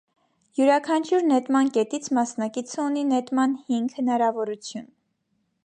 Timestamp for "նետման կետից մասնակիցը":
1.31-2.79